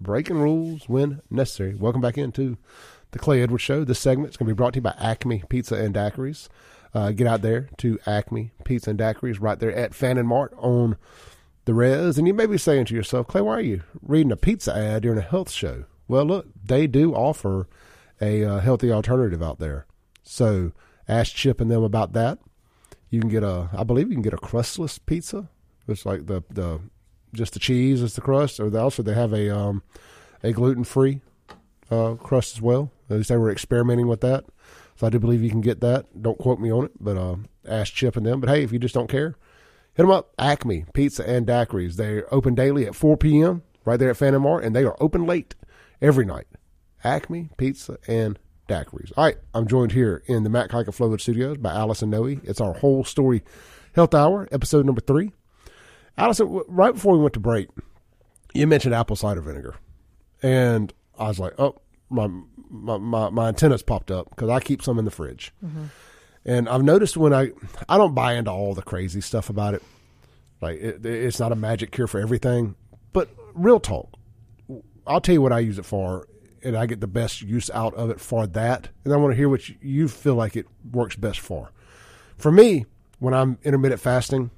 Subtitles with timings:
[0.00, 1.74] breaking rules when necessary.
[1.74, 2.56] Welcome back into
[3.10, 3.84] the Clay Edwards Show.
[3.84, 6.48] This segment is going to be brought to you by Acme Pizza and Daiquiris.
[6.92, 10.96] Uh, get out there to Acme Pizza and Daiquiris right there at Fannin Mart on
[11.64, 12.18] the res.
[12.18, 15.02] And you may be saying to yourself, Clay, why are you reading a pizza ad
[15.02, 15.84] during a health show?
[16.08, 17.68] Well, look, they do offer
[18.20, 19.86] a uh, healthy alternative out there.
[20.22, 20.72] So
[21.08, 22.38] ask Chip and them about that.
[23.08, 25.48] You can get a, I believe you can get a crustless pizza.
[25.86, 26.80] It's like the the
[27.32, 29.82] just the cheese is the crust, or they also they have a um,
[30.42, 31.20] a gluten free
[31.90, 32.90] uh, crust as well.
[33.08, 34.44] At least they were experimenting with that,
[34.96, 36.22] so I do believe you can get that.
[36.22, 38.40] Don't quote me on it, but uh, ask Chip and them.
[38.40, 39.36] But hey, if you just don't care,
[39.94, 40.32] hit them up.
[40.38, 41.96] Acme Pizza and Daiquiris.
[41.96, 43.62] They're open daily at 4 p.m.
[43.84, 45.54] right there at Fannin Mart, and they are open late
[46.00, 46.46] every night.
[47.02, 49.12] Acme Pizza and Daiquiris.
[49.16, 52.40] All right, I'm joined here in the Matt Kika Flowood Studios by Allison Nooe.
[52.44, 53.42] It's our whole story
[53.94, 55.32] health hour, episode number three.
[56.20, 57.68] Allison, right before we went to break,
[58.52, 59.76] you mentioned apple cider vinegar,
[60.42, 61.80] and I was like, oh,
[62.10, 62.28] my
[62.68, 65.84] my my, my antennas popped up because I keep some in the fridge, mm-hmm.
[66.44, 67.52] and I've noticed when I
[67.88, 69.82] I don't buy into all the crazy stuff about it,
[70.60, 72.74] like it, it's not a magic cure for everything,
[73.14, 74.10] but real talk,
[75.06, 76.28] I'll tell you what I use it for,
[76.62, 79.36] and I get the best use out of it for that, and I want to
[79.36, 81.70] hear what you feel like it works best for.
[82.36, 82.84] For me,
[83.20, 84.50] when I'm intermittent fasting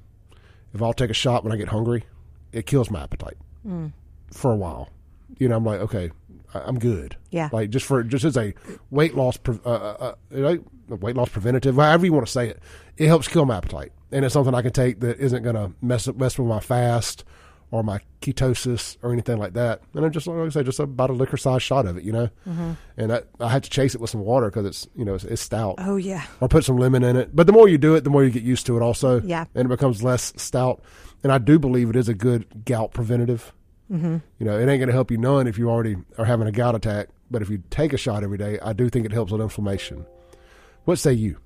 [0.73, 2.03] if I'll take a shot when I get hungry,
[2.51, 3.91] it kills my appetite mm.
[4.31, 4.89] for a while.
[5.39, 6.11] You know, I'm like, okay,
[6.53, 7.17] I'm good.
[7.31, 7.49] Yeah.
[7.51, 8.53] Like just for just as a
[8.91, 10.57] weight loss, uh, uh, uh,
[10.87, 12.59] weight loss preventative, however you want to say it,
[12.97, 15.71] it helps kill my appetite, and it's something I can take that isn't going to
[15.81, 17.23] mess mess with my fast
[17.73, 19.81] or my ketosis or anything like that.
[19.95, 22.11] And I'm just like I say, just about a liquor size shot of it, you
[22.11, 22.29] know.
[22.47, 22.73] Mm-hmm.
[22.97, 25.23] And I, I had to chase it with some water because it's you know it's,
[25.23, 25.75] it's, stout.
[25.79, 26.23] Oh yeah.
[26.39, 27.35] Or put some lemon in it.
[27.35, 28.83] But the more you do it, the more you get used to it.
[28.83, 29.45] Also, yeah.
[29.55, 30.83] And it becomes less stout.
[31.23, 33.51] And I do believe it is a good gout preventative.
[33.91, 34.17] Mm-hmm.
[34.37, 36.51] You know, it ain't going to help you none if you already are having a
[36.51, 37.09] gout attack.
[37.31, 40.05] But if you take a shot every day, I do think it helps with inflammation.
[40.85, 41.39] What say you?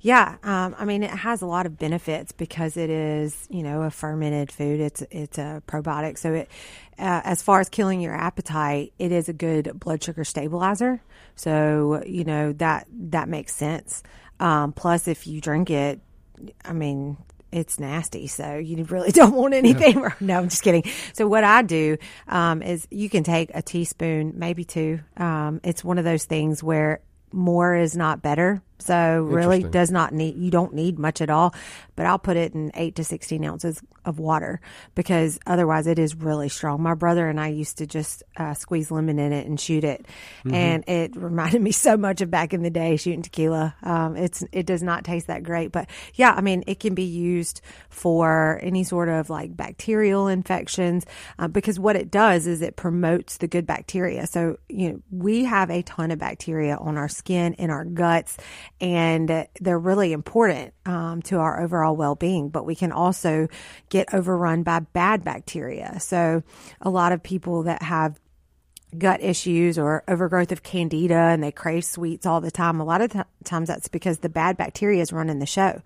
[0.00, 3.82] Yeah, um, I mean, it has a lot of benefits because it is, you know,
[3.82, 4.80] a fermented food.
[4.80, 6.50] It's it's a probiotic, so it,
[6.98, 11.00] uh, as far as killing your appetite, it is a good blood sugar stabilizer.
[11.36, 14.02] So you know that that makes sense.
[14.40, 16.00] Um, plus, if you drink it,
[16.64, 17.16] I mean,
[17.50, 18.26] it's nasty.
[18.26, 20.00] So you really don't want anything.
[20.00, 20.14] Yeah.
[20.20, 20.84] no, I'm just kidding.
[21.12, 25.00] So what I do um, is you can take a teaspoon, maybe two.
[25.16, 27.00] Um, it's one of those things where
[27.32, 28.62] more is not better.
[28.80, 31.54] So really does not need, you don't need much at all,
[31.96, 34.60] but I'll put it in eight to 16 ounces of water
[34.94, 36.80] because otherwise it is really strong.
[36.80, 40.06] My brother and I used to just uh, squeeze lemon in it and shoot it.
[40.44, 40.54] Mm-hmm.
[40.54, 43.74] And it reminded me so much of back in the day shooting tequila.
[43.82, 47.02] Um, it's, it does not taste that great, but yeah, I mean, it can be
[47.02, 47.60] used
[47.90, 51.04] for any sort of like bacterial infections
[51.38, 54.26] uh, because what it does is it promotes the good bacteria.
[54.26, 58.36] So, you know, we have a ton of bacteria on our skin, in our guts
[58.80, 63.48] and they're really important um, to our overall well-being but we can also
[63.88, 66.42] get overrun by bad bacteria so
[66.80, 68.18] a lot of people that have
[68.96, 73.00] gut issues or overgrowth of candida and they crave sweets all the time a lot
[73.00, 75.82] of th- times that's because the bad bacteria is running the show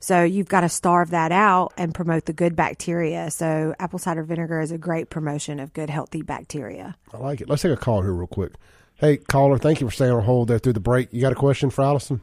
[0.00, 3.30] so you've got to starve that out and promote the good bacteria.
[3.30, 6.96] So apple cider vinegar is a great promotion of good, healthy bacteria.
[7.12, 7.48] I like it.
[7.48, 8.52] Let's take a call here real quick.
[9.00, 11.08] Hey, caller, thank you for staying on hold there through the break.
[11.10, 12.20] You got a question for Allison?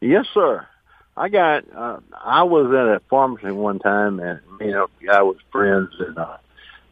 [0.00, 0.64] Yes, sir.
[1.16, 1.64] I got.
[1.74, 6.16] Uh, I was at a pharmacy one time, and you know, I was friends, and
[6.16, 6.36] uh,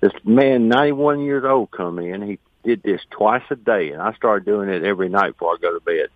[0.01, 2.23] this man, ninety-one years old, come in.
[2.23, 5.57] He did this twice a day, and I started doing it every night before I
[5.61, 6.09] go to bed.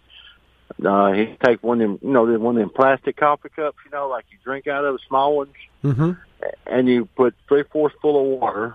[0.84, 3.78] Uh, he take one of them, you know, the one of them plastic coffee cups,
[3.84, 5.54] you know, like you drink out of, the small ones,
[5.84, 6.12] mm-hmm.
[6.66, 8.74] and you put three fourths full of water,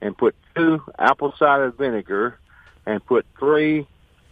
[0.00, 2.38] and put two apple cider vinegar,
[2.86, 3.86] and put three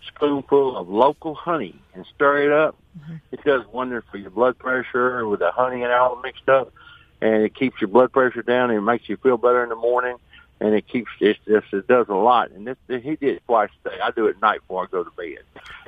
[0.06, 2.76] spoonful of local honey and stir it up.
[2.98, 3.16] Mm-hmm.
[3.32, 6.72] It does wonders for your blood pressure with the honey and all mixed up,
[7.20, 9.76] and it keeps your blood pressure down and it makes you feel better in the
[9.76, 10.16] morning.
[10.62, 12.50] And it keeps it just it does a lot.
[12.50, 13.96] And this, he did it twice a day.
[14.02, 15.38] I do it at night before I go to bed.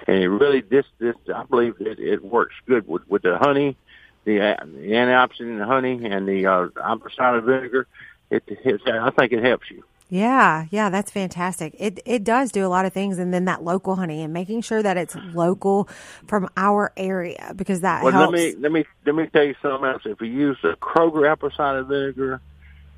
[0.06, 3.76] And it really this this I believe it, it works good with with the honey,
[4.24, 7.86] the, the antioxidant honey, and the uh, apple cider vinegar.
[8.30, 9.84] It, it I think it helps you.
[10.12, 11.74] Yeah, yeah, that's fantastic.
[11.78, 14.60] It it does do a lot of things, and then that local honey and making
[14.60, 15.88] sure that it's local
[16.26, 18.30] from our area because that well, helps.
[18.30, 20.02] let me let me let me tell you something else.
[20.04, 22.42] If you use the Kroger apple cider vinegar,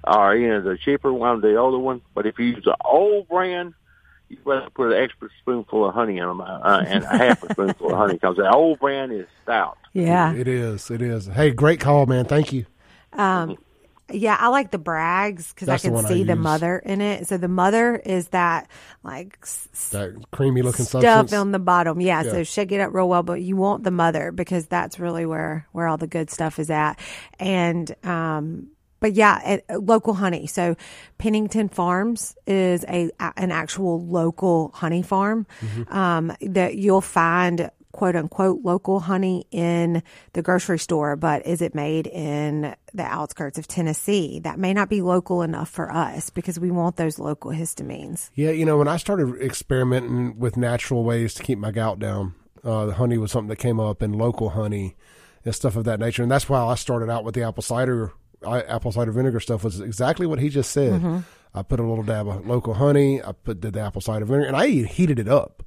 [0.02, 3.28] or you know the cheaper one, the older one, but if you use the old
[3.28, 3.75] brand,
[4.28, 7.52] you better put an extra spoonful of honey in them uh, and a half a
[7.52, 9.78] spoonful of honey because the old brand is stout.
[9.93, 10.90] Yeah, it is.
[10.90, 11.26] It is.
[11.26, 12.25] Hey, great call, man.
[12.25, 12.66] Thank you.
[13.12, 13.56] Um,
[14.11, 17.01] Yeah, I like the Bragg's because I the can one I see the mother in
[17.01, 17.27] it.
[17.27, 18.69] So the mother is that
[19.03, 21.33] like s- That creamy looking stuff substance.
[21.33, 22.01] on the bottom.
[22.01, 22.31] Yeah, Yeah.
[22.33, 25.67] so shake it up real well, but you want the mother because that's really where
[25.73, 26.99] where all the good stuff is at.
[27.39, 28.69] And um
[29.01, 30.47] but yeah, it, local honey.
[30.47, 30.77] So
[31.19, 35.95] Pennington Farms is a an actual local honey farm Mm-hmm.
[35.95, 40.02] um, that you'll find quote unquote local honey in
[40.32, 44.41] the grocery store, but is it made in the outskirts of Tennessee?
[44.41, 48.31] That may not be local enough for us because we want those local histamines.
[48.35, 52.35] Yeah, you know, when I started experimenting with natural ways to keep my gout down,
[52.64, 54.97] uh, the honey was something that came up and local honey
[55.44, 56.23] and stuff of that nature.
[56.23, 58.12] And that's why I started out with the apple cider,
[58.44, 61.00] I, apple cider vinegar stuff was exactly what he just said.
[61.00, 61.19] Mm-hmm.
[61.55, 63.23] I put a little dab of local honey.
[63.23, 65.63] I put did the apple cider vinegar, and I heated it up.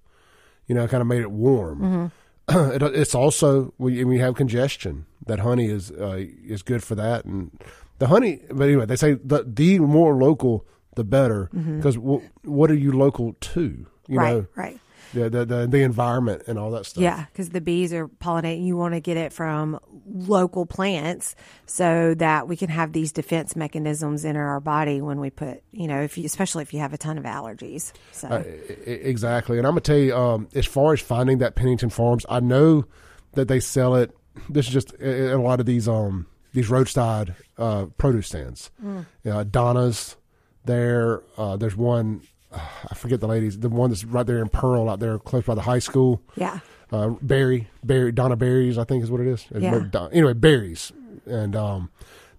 [0.68, 2.12] You know, kind of made it warm.
[2.50, 2.72] Mm-hmm.
[2.76, 5.06] it, it's also when you have congestion.
[5.26, 7.52] That honey is uh, is good for that, and
[8.00, 8.42] the honey.
[8.50, 10.66] But anyway, they say the the more local,
[10.96, 13.62] the better, because w- what are you local to?
[13.62, 14.18] You Mm-hmm.
[14.20, 14.80] right, know, right.
[15.14, 17.02] The, the the the environment and all that stuff.
[17.02, 18.66] Yeah, because the bees are pollinating.
[18.66, 23.56] You want to get it from local plants so that we can have these defense
[23.56, 26.94] mechanisms in our body when we put, you know, if you, especially if you have
[26.94, 27.92] a ton of allergies.
[28.12, 28.44] So Uh,
[28.86, 29.58] exactly.
[29.58, 32.86] And I'm gonna tell you, um, as far as finding that Pennington Farms, I know
[33.34, 34.16] that they sell it.
[34.50, 38.72] This is just a a lot of these um these roadside uh, produce stands.
[39.26, 40.16] Uh, Donna's
[40.66, 41.22] there.
[41.38, 42.22] Uh, there's one.
[42.52, 42.60] Uh,
[42.92, 43.60] I forget the ladies.
[43.60, 46.22] The one that's right there in Pearl, out there close by the high school.
[46.36, 46.60] yeah,
[46.92, 49.46] Uh, Berry, Berry, Donna Barry's, I think is what it is.
[49.56, 49.80] Yeah.
[49.90, 50.92] Don- Anyway, Barry's,
[51.26, 51.90] and um,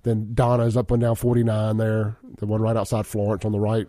[0.05, 2.17] then Donna's up and down 49 there.
[2.39, 3.87] The one right outside Florence on the right.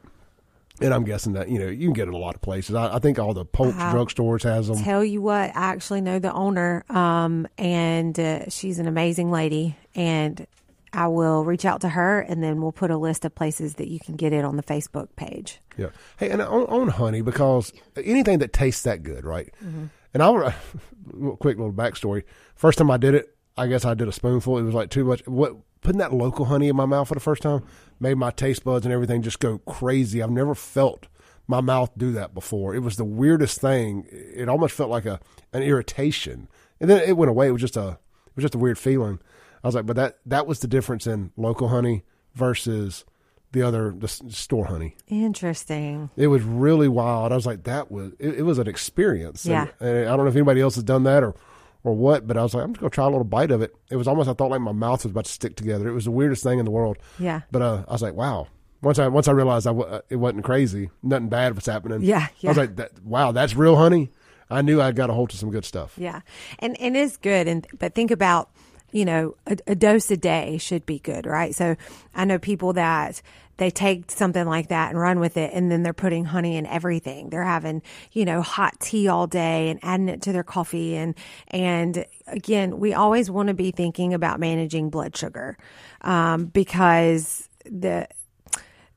[0.81, 2.74] And I'm guessing that you know you can get it in a lot of places.
[2.74, 3.94] I, I think all the Polk Wow.
[3.94, 4.81] drugstores has them.
[4.81, 9.75] tell you what, I actually know the owner, um, and uh, she's an amazing lady.
[9.94, 10.48] And
[10.94, 13.88] I will reach out to her, and then we'll put a list of places that
[13.88, 15.60] you can get it on the Facebook page.
[15.78, 15.90] Yeah.
[16.18, 19.54] Hey, and on, on honey because anything that tastes that good, right?
[19.64, 19.86] Mm-hmm.
[20.14, 20.54] And I'll
[21.38, 22.24] quick little backstory.
[22.56, 24.58] First time I did it, I guess I did a spoonful.
[24.58, 25.26] It was like too much.
[25.28, 27.64] What putting that local honey in my mouth for the first time
[28.00, 30.22] made my taste buds and everything just go crazy.
[30.22, 31.08] I've never felt
[31.48, 32.76] my mouth do that before.
[32.76, 34.06] It was the weirdest thing.
[34.12, 35.20] It almost felt like a
[35.52, 36.48] an irritation,
[36.80, 37.48] and then it went away.
[37.48, 37.98] It was just a
[38.28, 39.20] it was just a weird feeling.
[39.64, 42.04] I was like, but that that was the difference in local honey
[42.34, 43.06] versus
[43.52, 44.96] the other the store honey.
[45.08, 46.10] Interesting.
[46.16, 47.32] It was really wild.
[47.32, 49.46] I was like, that was it, it was an experience.
[49.46, 49.68] Yeah.
[49.80, 51.36] And, I don't know if anybody else has done that or
[51.84, 53.76] or what, but I was like, I'm just gonna try a little bite of it.
[53.90, 55.88] It was almost I thought like my mouth was about to stick together.
[55.88, 56.98] It was the weirdest thing in the world.
[57.18, 57.42] Yeah.
[57.52, 58.48] But uh, I was like, wow.
[58.82, 62.02] Once I once I realized I w- uh, it wasn't crazy, nothing bad was happening.
[62.02, 64.10] Yeah, I was like, that, wow, that's real honey.
[64.50, 65.96] I knew I got a hold of some good stuff.
[65.98, 66.22] Yeah,
[66.60, 67.46] and and it's good.
[67.50, 68.52] And but think about,
[68.92, 71.56] you know, a, a dose a day should be good, right?
[71.56, 71.76] So
[72.16, 73.22] I know people that
[73.58, 76.66] they take something like that and run with it, and then they're putting honey in
[76.66, 77.30] everything.
[77.30, 77.82] They're having,
[78.14, 80.96] you know, hot tea all day and adding it to their coffee.
[80.96, 81.14] And
[81.50, 85.58] and again, we always want to be thinking about managing blood sugar,
[86.02, 88.08] um, because the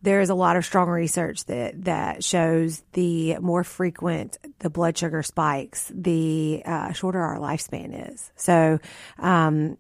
[0.02, 4.98] there is a lot of strong research that that shows the more frequent the blood
[4.98, 8.32] sugar spikes, the uh, shorter our lifespan is.
[8.36, 8.80] So,
[9.18, 9.78] um,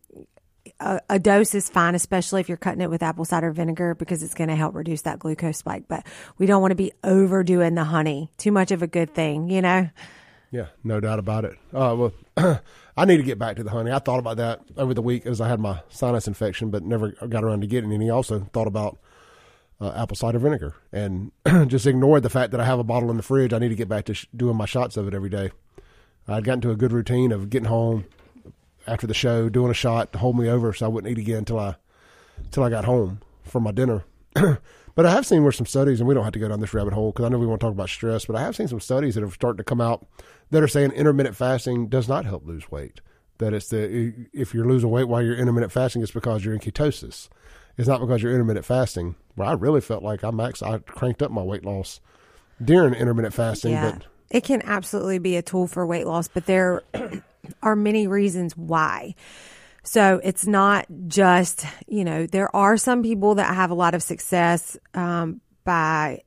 [0.80, 4.22] a, a dose is fine, especially if you're cutting it with apple cider vinegar because
[4.22, 5.84] it's going to help reduce that glucose spike.
[5.88, 6.06] But
[6.38, 8.30] we don't want to be overdoing the honey.
[8.38, 9.90] Too much of a good thing, you know.
[10.50, 11.58] Yeah, no doubt about it.
[11.72, 12.12] Uh, well,
[12.96, 13.90] I need to get back to the honey.
[13.90, 17.12] I thought about that over the week as I had my sinus infection, but never
[17.28, 18.10] got around to getting any.
[18.10, 18.98] Also thought about
[19.82, 21.32] uh, apple cider vinegar and
[21.66, 23.52] just ignored the fact that I have a bottle in the fridge.
[23.52, 25.50] I need to get back to sh- doing my shots of it every day.
[26.28, 28.04] I'd gotten to a good routine of getting home
[28.86, 31.38] after the show, doing a shot to hold me over, so I wouldn't eat again
[31.38, 31.74] until I
[32.38, 34.04] until I got home for my dinner.
[34.34, 36.74] but I have seen where some studies, and we don't have to go down this
[36.74, 38.68] rabbit hole because I know we want to talk about stress, but I have seen
[38.68, 40.06] some studies that have started to come out
[40.50, 43.00] that are saying intermittent fasting does not help lose weight.
[43.38, 46.60] That it's the if you're losing weight while you're intermittent fasting, it's because you're in
[46.60, 47.28] ketosis.
[47.76, 49.14] It's not because you're intermittent fasting.
[49.34, 52.00] Where I really felt like I max, I cranked up my weight loss
[52.62, 53.92] during intermittent fasting, Yeah.
[53.92, 56.82] but It can absolutely be a tool for weight loss, but there
[57.62, 59.14] are many reasons why.
[59.84, 64.02] So it's not just, you know, there are some people that have a lot of
[64.02, 66.22] success um, by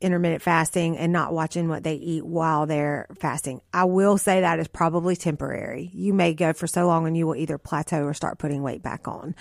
[0.00, 3.60] intermittent fasting and not watching what they eat while they're fasting.
[3.72, 5.90] I will say that is probably temporary.
[5.94, 8.82] You may go for so long and you will either plateau or start putting weight
[8.82, 9.34] back on.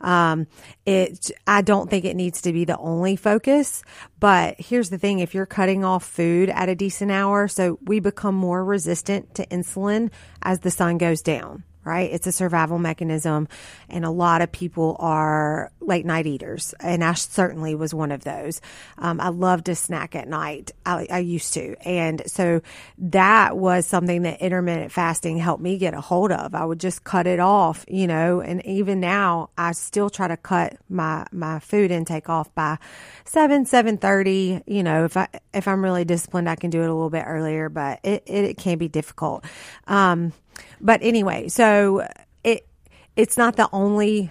[0.00, 0.46] Um,
[0.84, 3.82] it, I don't think it needs to be the only focus,
[4.20, 5.20] but here's the thing.
[5.20, 9.46] If you're cutting off food at a decent hour, so we become more resistant to
[9.46, 10.10] insulin
[10.42, 12.10] as the sun goes down right?
[12.12, 13.48] It's a survival mechanism.
[13.88, 16.74] And a lot of people are late night eaters.
[16.80, 18.60] And I certainly was one of those.
[18.98, 20.72] Um, I love to snack at night.
[20.86, 21.76] I, I used to.
[21.86, 22.62] And so
[22.98, 26.54] that was something that intermittent fasting helped me get a hold of.
[26.54, 30.36] I would just cut it off, you know, and even now I still try to
[30.36, 32.78] cut my, my food intake off by
[33.24, 34.62] seven, seven thirty.
[34.66, 37.24] You know, if I, if I'm really disciplined, I can do it a little bit
[37.26, 39.44] earlier, but it, it, it can be difficult.
[39.86, 40.32] Um,
[40.80, 42.06] but anyway, so
[42.44, 42.66] it
[43.16, 44.30] it's not the only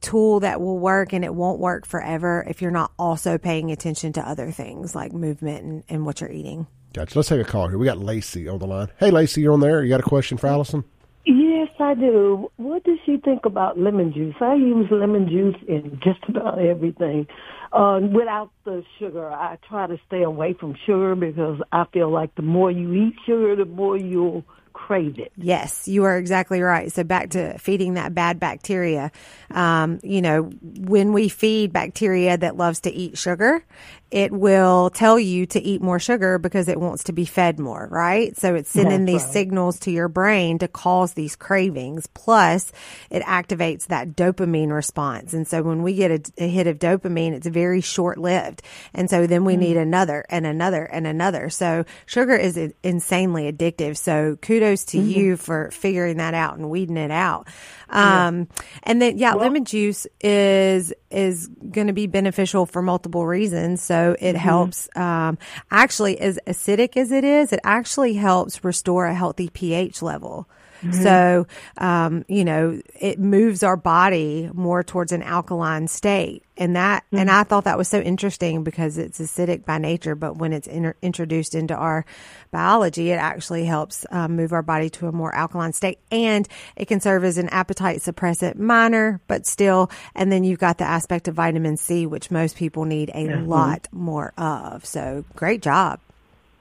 [0.00, 4.12] tool that will work and it won't work forever if you're not also paying attention
[4.12, 6.66] to other things like movement and, and what you're eating.
[6.92, 7.18] Gotcha.
[7.18, 7.78] Let's take a call here.
[7.78, 8.88] We got Lacey on the line.
[8.98, 9.82] Hey, Lacey, you're on there.
[9.82, 10.84] You got a question for Allison?
[11.24, 12.50] Yes, I do.
[12.56, 14.34] What does she think about lemon juice?
[14.40, 17.28] I use lemon juice in just about everything.
[17.72, 22.34] Uh, without the sugar, I try to stay away from sugar because I feel like
[22.34, 25.32] the more you eat sugar, the more you'll crave it.
[25.36, 26.90] Yes, you are exactly right.
[26.92, 29.12] So back to feeding that bad bacteria.
[29.50, 33.64] Um, you know, when we feed bacteria that loves to eat sugar,
[34.12, 37.88] it will tell you to eat more sugar because it wants to be fed more,
[37.90, 38.36] right?
[38.36, 39.32] So it's sending That's these right.
[39.32, 42.06] signals to your brain to cause these cravings.
[42.08, 42.70] Plus,
[43.08, 45.32] it activates that dopamine response.
[45.32, 48.60] And so when we get a, a hit of dopamine, it's very short lived.
[48.92, 49.82] And so then we need mm.
[49.82, 51.48] another and another and another.
[51.48, 53.96] So sugar is insanely addictive.
[53.96, 55.08] So kudos to mm-hmm.
[55.08, 57.48] you for figuring that out and weeding it out.
[57.92, 58.48] Um,
[58.82, 63.82] and then, yeah, lemon juice is, is going to be beneficial for multiple reasons.
[63.82, 65.38] So it helps, um,
[65.70, 70.48] actually as acidic as it is, it actually helps restore a healthy pH level.
[70.90, 71.46] So,
[71.78, 76.42] um, you know, it moves our body more towards an alkaline state.
[76.56, 80.36] And that, and I thought that was so interesting because it's acidic by nature, but
[80.36, 82.04] when it's introduced into our
[82.50, 85.98] biology, it actually helps um, move our body to a more alkaline state.
[86.10, 86.46] And
[86.76, 89.90] it can serve as an appetite suppressant, minor, but still.
[90.14, 93.88] And then you've got the aspect of vitamin C, which most people need a lot
[93.92, 94.84] more of.
[94.84, 96.00] So great job.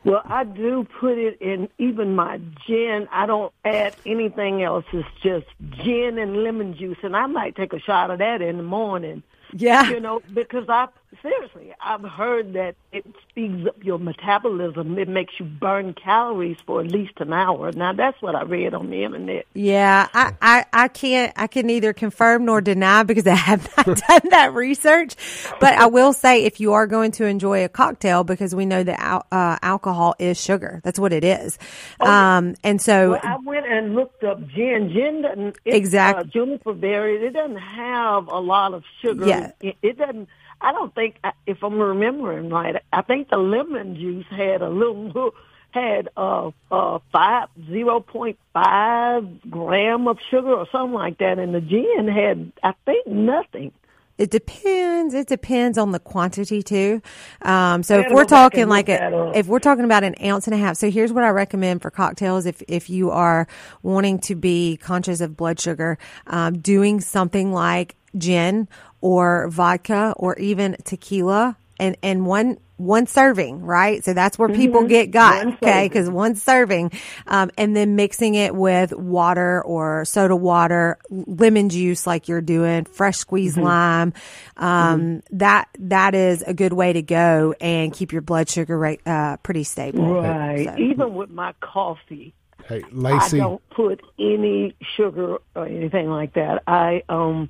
[0.03, 3.07] Well, I do put it in even my gin.
[3.11, 4.85] I don't add anything else.
[4.91, 8.57] It's just gin and lemon juice, and I might take a shot of that in
[8.57, 9.21] the morning.
[9.53, 9.89] Yeah.
[9.89, 10.87] You know, because I
[11.21, 14.97] seriously, I've heard that it speeds up your metabolism.
[14.97, 17.71] It makes you burn calories for at least an hour.
[17.71, 19.45] Now, that's what I read on the internet.
[19.53, 23.85] Yeah, I, I, I can't, I can neither confirm nor deny because I have not
[24.07, 25.15] done that research.
[25.59, 28.83] But I will say if you are going to enjoy a cocktail, because we know
[28.83, 30.81] that al- uh, alcohol is sugar.
[30.83, 31.57] That's what it is.
[31.99, 34.91] Um, and so, Well, I went and looked up gin.
[34.93, 37.25] Gin doesn't it, Exact- uh, juniper berry.
[37.25, 39.27] It doesn't have a lot of sugar.
[39.27, 39.51] Yeah.
[39.61, 40.27] It, it doesn't.
[40.61, 41.15] I don't think,
[41.47, 45.31] if I'm remembering right, I think the lemon juice had a little
[45.71, 51.55] had uh uh five zero point five gram of sugar or something like that, and
[51.55, 53.71] the gin had I think nothing.
[54.17, 55.13] it depends.
[55.13, 57.01] It depends on the quantity too.
[57.41, 60.57] Um, so if we're talking like a, if we're talking about an ounce and a
[60.57, 62.45] half, so here's what I recommend for cocktails.
[62.45, 63.47] If if you are
[63.81, 68.67] wanting to be conscious of blood sugar, um, doing something like gin
[69.01, 74.03] or vodka or even tequila, and and one one serving, right?
[74.03, 75.49] So that's where people get got, Mm-hmm.
[75.49, 75.87] One okay?
[75.87, 76.91] Because one serving,
[77.27, 82.85] um, and then mixing it with water or soda water, lemon juice, like you're doing,
[82.85, 83.65] fresh squeezed Mm-hmm.
[83.65, 84.13] lime.
[84.57, 89.01] Um, that that is a good way to go and keep your blood sugar rate
[89.05, 90.03] uh, pretty stable.
[90.21, 90.65] Right.
[90.65, 92.33] So- Even with my coffee,
[92.67, 96.63] Hey, I don't put any sugar or anything like that.
[96.67, 97.49] I um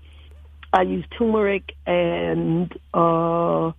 [0.73, 3.71] I use turmeric and uh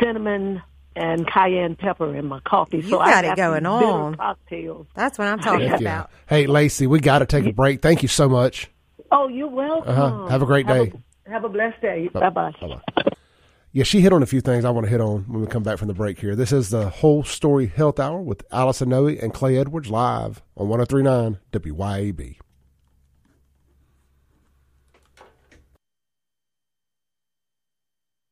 [0.00, 0.62] cinnamon
[0.94, 2.78] and cayenne pepper in my coffee.
[2.78, 4.14] You so got I it going these bitter on.
[4.16, 4.86] cocktails.
[4.94, 5.98] That's what I'm talking Heck yeah.
[6.00, 6.10] about.
[6.28, 7.82] Hey, Lacey, we got to take a break.
[7.82, 8.68] Thank you so much.
[9.12, 9.90] Oh, you're welcome.
[9.90, 10.26] Uh-huh.
[10.26, 10.92] Have a great day.
[11.26, 12.08] Have a blessed day.
[12.12, 12.52] Bye bye.
[13.72, 15.62] Yeah, she hit on a few things I want to hit on when we come
[15.62, 16.34] back from the break here.
[16.34, 20.68] This is the Whole Story Health Hour with Allison Nooe and Clay Edwards live on
[20.68, 22.36] 1039 WYAB.